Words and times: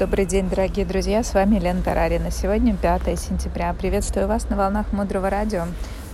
Добрый 0.00 0.24
день, 0.24 0.48
дорогие 0.48 0.86
друзья, 0.86 1.22
с 1.22 1.34
вами 1.34 1.58
Лена 1.58 1.82
Тарарина. 1.82 2.30
Сегодня 2.30 2.74
5 2.74 3.02
сентября. 3.20 3.74
Приветствую 3.74 4.28
вас 4.28 4.48
на 4.48 4.56
волнах 4.56 4.94
Мудрого 4.94 5.28
Радио. 5.28 5.66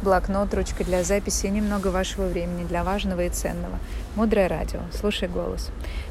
Блокнот, 0.03 0.53
ручка 0.55 0.83
для 0.83 1.05
записи 1.05 1.47
и 1.47 1.51
немного 1.51 1.89
вашего 1.89 2.27
времени 2.27 2.67
для 2.67 2.83
важного 2.83 3.21
и 3.21 3.29
ценного. 3.29 3.79
Мудрое 4.17 4.49
радио. 4.49 4.81
Слушай 4.93 5.29
голос. 5.29 5.71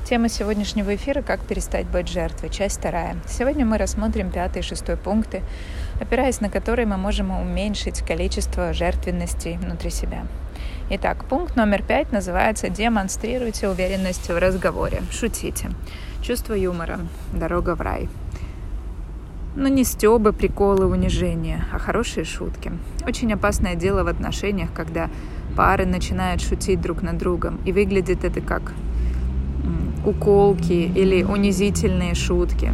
Тема 0.10 0.30
сегодняшнего 0.30 0.96
эфира 0.96 1.22
«Как 1.22 1.42
перестать 1.42 1.86
быть 1.88 2.08
жертвой». 2.08 2.50
Часть 2.50 2.80
вторая. 2.80 3.18
Сегодня 3.28 3.66
мы 3.66 3.78
рассмотрим 3.78 4.32
пятый 4.32 4.60
и 4.60 4.62
шестой 4.62 4.96
пункты, 4.96 5.44
опираясь 6.00 6.42
на 6.42 6.50
которые 6.50 6.86
мы 6.86 6.98
можем 6.98 7.32
уменьшить 7.32 8.02
количество 8.02 8.74
жертвенности 8.74 9.60
внутри 9.62 9.90
себя. 9.90 10.26
Итак, 10.90 11.26
пункт 11.26 11.56
номер 11.56 11.82
пять 11.82 12.12
называется 12.12 12.70
«Демонстрируйте 12.70 13.70
уверенность 13.70 14.30
в 14.30 14.38
разговоре». 14.38 15.02
Шутите. 15.12 15.72
Чувство 16.22 16.54
юмора. 16.54 17.00
Дорога 17.34 17.76
в 17.76 17.82
рай. 17.82 18.08
Но 19.56 19.64
ну, 19.64 19.68
не 19.70 19.84
стебы, 19.84 20.34
приколы, 20.34 20.86
унижения, 20.86 21.66
а 21.72 21.80
хорошие 21.80 22.26
шутки. 22.26 22.72
Очень 23.08 23.34
опасное 23.34 23.76
дело 23.76 24.04
в 24.04 24.08
отношениях, 24.08 24.70
когда 24.74 25.10
пары 25.56 25.86
начинают 25.86 26.42
шутить 26.42 26.82
друг 26.82 27.02
над 27.02 27.18
другом, 27.18 27.60
и 27.66 27.72
выглядит 27.72 28.26
это 28.26 28.42
как 28.42 28.74
уколки 30.06 30.92
или 30.96 31.24
унизительные 31.24 32.16
шутки. 32.16 32.74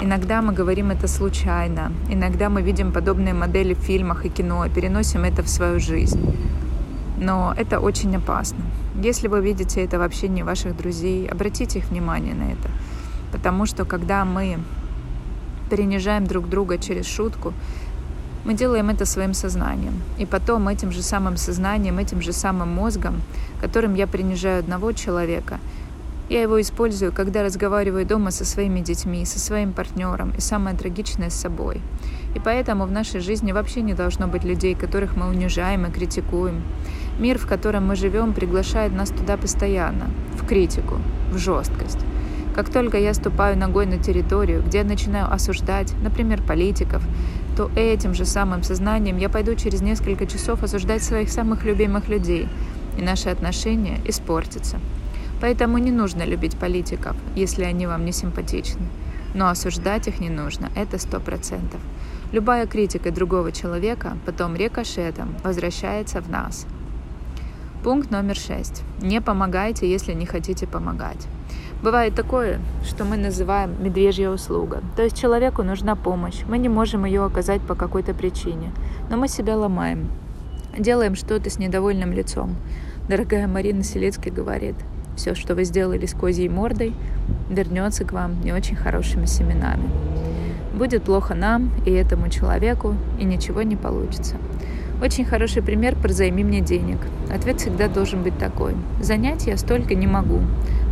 Иногда 0.00 0.42
мы 0.42 0.52
говорим 0.52 0.90
это 0.90 1.08
случайно, 1.08 1.92
иногда 2.08 2.48
мы 2.48 2.62
видим 2.62 2.92
подобные 2.92 3.34
модели 3.34 3.74
в 3.74 3.78
фильмах 3.78 4.24
и 4.24 4.28
кино 4.28 4.64
и 4.64 4.70
переносим 4.70 5.24
это 5.24 5.42
в 5.42 5.48
свою 5.48 5.80
жизнь 5.80 6.20
но 7.20 7.54
это 7.56 7.80
очень 7.80 8.16
опасно. 8.16 8.58
Если 9.02 9.28
вы 9.28 9.40
видите 9.40 9.84
это 9.84 9.98
в 9.98 10.02
общении 10.02 10.42
ваших 10.42 10.76
друзей, 10.76 11.26
обратите 11.26 11.78
их 11.78 11.90
внимание 11.90 12.34
на 12.34 12.52
это. 12.52 12.70
Потому 13.32 13.66
что 13.66 13.84
когда 13.84 14.24
мы 14.24 14.58
принижаем 15.70 16.26
друг 16.26 16.48
друга 16.48 16.78
через 16.78 17.06
шутку, 17.06 17.52
мы 18.44 18.54
делаем 18.54 18.88
это 18.88 19.04
своим 19.04 19.34
сознанием. 19.34 20.00
И 20.16 20.26
потом 20.26 20.68
этим 20.68 20.92
же 20.92 21.02
самым 21.02 21.36
сознанием, 21.36 21.98
этим 21.98 22.22
же 22.22 22.32
самым 22.32 22.68
мозгом, 22.72 23.20
которым 23.60 23.94
я 23.94 24.06
принижаю 24.06 24.60
одного 24.60 24.92
человека, 24.92 25.58
я 26.28 26.42
его 26.42 26.60
использую, 26.60 27.12
когда 27.12 27.42
разговариваю 27.42 28.04
дома 28.04 28.30
со 28.30 28.44
своими 28.44 28.80
детьми, 28.80 29.24
со 29.24 29.38
своим 29.38 29.72
партнером 29.72 30.32
и 30.36 30.40
самое 30.40 30.76
трагичное 30.76 31.30
с 31.30 31.34
собой. 31.34 31.80
И 32.34 32.40
поэтому 32.40 32.84
в 32.84 32.92
нашей 32.92 33.20
жизни 33.20 33.52
вообще 33.52 33.80
не 33.80 33.94
должно 33.94 34.26
быть 34.26 34.44
людей, 34.44 34.74
которых 34.74 35.16
мы 35.16 35.28
унижаем 35.28 35.86
и 35.86 35.90
критикуем. 35.90 36.62
Мир, 37.18 37.38
в 37.38 37.46
котором 37.46 37.86
мы 37.86 37.96
живем, 37.96 38.34
приглашает 38.34 38.92
нас 38.92 39.08
туда 39.10 39.36
постоянно, 39.36 40.10
в 40.34 40.46
критику, 40.46 40.98
в 41.32 41.38
жесткость. 41.38 42.00
Как 42.54 42.70
только 42.70 42.98
я 42.98 43.14
ступаю 43.14 43.56
ногой 43.56 43.86
на 43.86 43.98
территорию, 43.98 44.62
где 44.62 44.78
я 44.78 44.84
начинаю 44.84 45.32
осуждать, 45.32 45.94
например, 46.02 46.42
политиков, 46.42 47.02
то 47.56 47.70
этим 47.74 48.14
же 48.14 48.24
самым 48.24 48.62
сознанием 48.62 49.16
я 49.16 49.28
пойду 49.28 49.54
через 49.54 49.80
несколько 49.80 50.26
часов 50.26 50.62
осуждать 50.62 51.02
своих 51.02 51.30
самых 51.30 51.64
любимых 51.64 52.08
людей, 52.08 52.48
и 52.98 53.02
наши 53.02 53.28
отношения 53.28 53.98
испортятся. 54.04 54.78
Поэтому 55.40 55.78
не 55.78 55.90
нужно 55.90 56.24
любить 56.24 56.58
политиков, 56.58 57.16
если 57.36 57.64
они 57.64 57.86
вам 57.86 58.04
не 58.04 58.12
симпатичны. 58.12 58.86
Но 59.34 59.48
осуждать 59.48 60.08
их 60.08 60.20
не 60.20 60.30
нужно, 60.30 60.70
это 60.74 60.98
сто 60.98 61.20
процентов. 61.20 61.80
Любая 62.32 62.66
критика 62.66 63.10
другого 63.10 63.52
человека 63.52 64.16
потом 64.26 64.56
рикошетом 64.56 65.36
возвращается 65.44 66.20
в 66.20 66.28
нас– 66.28 66.66
Пункт 67.84 68.10
номер 68.10 68.34
шесть. 68.34 68.82
Не 69.00 69.20
помогайте, 69.20 69.88
если 69.88 70.12
не 70.12 70.26
хотите 70.26 70.66
помогать. 70.66 71.28
Бывает 71.80 72.12
такое, 72.16 72.58
что 72.84 73.04
мы 73.04 73.16
называем 73.16 73.80
медвежья 73.80 74.30
услуга. 74.30 74.82
То 74.96 75.04
есть 75.04 75.16
человеку 75.16 75.62
нужна 75.62 75.94
помощь, 75.94 76.42
мы 76.48 76.58
не 76.58 76.68
можем 76.68 77.04
ее 77.04 77.24
оказать 77.24 77.62
по 77.62 77.76
какой-то 77.76 78.14
причине, 78.14 78.72
но 79.10 79.16
мы 79.16 79.28
себя 79.28 79.56
ломаем, 79.56 80.10
делаем 80.76 81.14
что-то 81.14 81.50
с 81.50 81.58
недовольным 81.60 82.12
лицом. 82.12 82.56
Дорогая 83.08 83.46
Марина 83.46 83.84
Селецкая 83.84 84.34
говорит, 84.34 84.74
все, 85.18 85.34
что 85.34 85.54
вы 85.54 85.64
сделали 85.64 86.06
с 86.06 86.14
козьей 86.14 86.48
мордой, 86.48 86.94
вернется 87.50 88.04
к 88.04 88.12
вам 88.12 88.40
не 88.42 88.52
очень 88.52 88.76
хорошими 88.76 89.26
семенами. 89.26 89.90
Будет 90.72 91.02
плохо 91.02 91.34
нам 91.34 91.72
и 91.84 91.90
этому 91.90 92.30
человеку, 92.30 92.94
и 93.18 93.24
ничего 93.24 93.62
не 93.62 93.76
получится. 93.76 94.36
Очень 95.02 95.24
хороший 95.24 95.62
пример 95.62 95.96
про 95.96 96.12
«займи 96.12 96.42
мне 96.44 96.60
денег». 96.60 96.98
Ответ 97.30 97.60
всегда 97.60 97.88
должен 97.88 98.22
быть 98.22 98.38
такой. 98.38 98.74
Занять 99.00 99.46
я 99.46 99.56
столько 99.56 99.94
не 99.94 100.06
могу, 100.06 100.40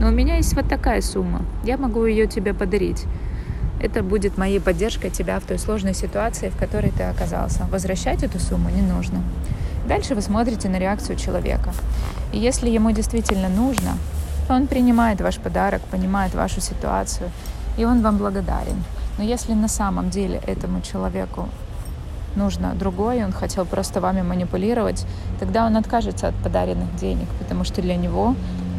но 0.01 0.09
у 0.09 0.11
меня 0.11 0.37
есть 0.37 0.55
вот 0.55 0.69
такая 0.69 1.01
сумма. 1.01 1.43
Я 1.65 1.77
могу 1.77 2.05
ее 2.05 2.27
тебе 2.27 2.53
подарить. 2.53 3.05
Это 3.81 4.03
будет 4.03 4.39
моей 4.39 4.61
поддержкой 4.61 5.11
тебя 5.11 5.39
в 5.39 5.45
той 5.45 5.59
сложной 5.59 5.95
ситуации, 5.95 6.51
в 6.51 6.57
которой 6.57 6.91
ты 6.91 7.05
оказался. 7.05 7.67
Возвращать 7.71 8.23
эту 8.23 8.39
сумму 8.39 8.71
не 8.71 8.83
нужно. 8.83 9.23
Дальше 9.89 10.15
вы 10.15 10.23
смотрите 10.23 10.69
на 10.69 10.79
реакцию 10.79 11.17
человека. 11.17 11.73
И 12.33 12.39
если 12.39 12.69
ему 12.69 12.91
действительно 12.91 13.49
нужно, 13.49 13.93
он 14.55 14.67
принимает 14.67 15.21
ваш 15.21 15.39
подарок, 15.39 15.83
понимает 15.91 16.35
вашу 16.35 16.61
ситуацию, 16.61 17.31
и 17.77 17.85
он 17.85 18.03
вам 18.03 18.19
благодарен. 18.19 18.83
Но 19.19 19.25
если 19.25 19.55
на 19.55 19.69
самом 19.69 20.11
деле 20.11 20.41
этому 20.47 20.81
человеку 20.83 21.49
нужно 22.37 22.75
другое, 22.75 23.25
он 23.25 23.33
хотел 23.33 23.65
просто 23.65 24.01
вами 24.01 24.23
манипулировать, 24.23 25.07
тогда 25.41 25.67
он 25.67 25.77
откажется 25.77 26.29
от 26.29 26.35
подаренных 26.35 26.95
денег, 26.97 27.29
потому 27.39 27.65
что 27.65 27.83
для 27.83 27.97
него 27.97 28.35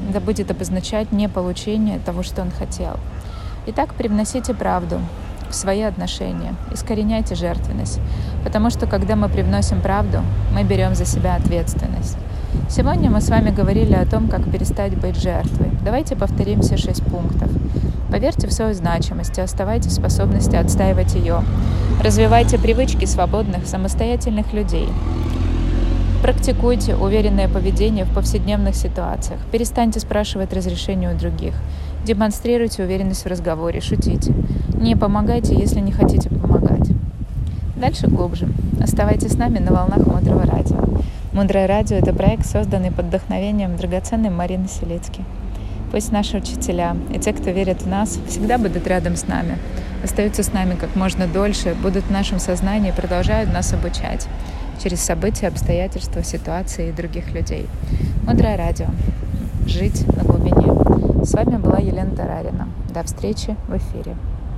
это 0.09 0.21
будет 0.21 0.51
обозначать 0.51 1.11
не 1.11 1.27
получение 1.27 1.99
того, 1.99 2.23
что 2.23 2.41
он 2.41 2.51
хотел. 2.51 2.97
Итак, 3.65 3.93
привносите 3.93 4.53
правду 4.53 4.99
в 5.49 5.55
свои 5.55 5.81
отношения, 5.81 6.55
искореняйте 6.71 7.35
жертвенность, 7.35 7.99
потому 8.43 8.69
что 8.69 8.85
когда 8.85 9.15
мы 9.15 9.27
привносим 9.27 9.81
правду, 9.81 10.19
мы 10.53 10.63
берем 10.63 10.95
за 10.95 11.05
себя 11.05 11.35
ответственность. 11.35 12.17
Сегодня 12.69 13.09
мы 13.09 13.21
с 13.21 13.29
вами 13.29 13.49
говорили 13.49 13.93
о 13.93 14.05
том, 14.05 14.27
как 14.27 14.49
перестать 14.51 14.95
быть 14.97 15.15
жертвой. 15.15 15.69
Давайте 15.83 16.15
повторим 16.15 16.61
все 16.61 16.77
шесть 16.77 17.03
пунктов. 17.03 17.49
Поверьте 18.11 18.47
в 18.47 18.53
свою 18.53 18.73
значимость 18.73 19.37
и 19.37 19.41
оставайтесь 19.41 19.91
в 19.91 19.95
способности 19.95 20.55
отстаивать 20.55 21.15
ее. 21.15 21.43
Развивайте 22.03 22.57
привычки 22.57 23.05
свободных, 23.05 23.67
самостоятельных 23.67 24.53
людей. 24.53 24.87
Практикуйте 26.21 26.95
уверенное 26.95 27.47
поведение 27.47 28.05
в 28.05 28.13
повседневных 28.13 28.75
ситуациях. 28.75 29.39
Перестаньте 29.51 29.99
спрашивать 29.99 30.53
разрешения 30.53 31.13
у 31.13 31.17
других. 31.17 31.53
Демонстрируйте 32.05 32.83
уверенность 32.83 33.23
в 33.23 33.27
разговоре, 33.27 33.81
шутите. 33.81 34.33
Не 34.73 34.95
помогайте, 34.95 35.55
если 35.55 35.79
не 35.79 35.91
хотите 35.91 36.29
помогать. 36.29 36.89
Дальше 37.75 38.07
глубже. 38.07 38.47
Оставайтесь 38.81 39.33
с 39.33 39.37
нами 39.37 39.59
на 39.59 39.71
волнах 39.71 40.05
Мудрого 40.07 40.43
Радио. 40.43 40.77
Мудрое 41.37 41.67
Радио– 41.67 41.97
это 41.97 42.13
проект, 42.13 42.47
созданный 42.47 42.89
под 42.89 43.05
вдохновением 43.05 43.75
драгоценной 43.75 44.31
Марины 44.31 44.67
Селецки. 44.67 45.23
Пусть 45.91 46.11
наши 46.11 46.37
учителя 46.37 46.97
и 47.13 47.19
те, 47.19 47.31
кто 47.31 47.51
верит 47.51 47.83
в 47.83 47.87
нас, 47.87 48.17
всегда 48.27 48.57
будут 48.57 48.87
рядом 48.87 49.15
с 49.15 49.27
нами, 49.27 49.59
остаются 50.03 50.41
с 50.41 50.51
нами 50.51 50.73
как 50.73 50.95
можно 50.95 51.27
дольше, 51.27 51.75
будут 51.75 52.05
в 52.05 52.11
нашем 52.11 52.39
сознании 52.39 52.89
и 52.89 52.91
продолжают 52.91 53.53
нас 53.53 53.71
обучать 53.71 54.27
через 54.81 54.99
события, 55.01 55.49
обстоятельства, 55.49 56.23
ситуации 56.23 56.89
и 56.89 56.91
других 56.91 57.31
людей. 57.31 57.67
Мудрое 58.25 58.57
радио. 58.57 58.87
Жить 59.67 60.07
на 60.17 60.23
глубине. 60.23 61.23
С 61.23 61.33
вами 61.33 61.57
была 61.57 61.77
Елена 61.77 62.15
Тарарина. 62.15 62.67
До 62.91 63.03
встречи 63.03 63.55
в 63.67 63.77
эфире. 63.77 64.15